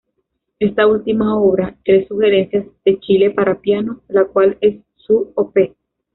Esta 0.59 0.87
última 0.87 1.37
obra; 1.39 1.77
"Tres 1.85 2.07
Sugerencias 2.07 2.65
de 2.83 2.99
Chile 3.01 3.29
para 3.29 3.59
piano", 3.61 4.01
la 4.07 4.25
cual 4.25 4.57
es 4.59 4.77
su 4.95 5.31
Op. 5.35 5.55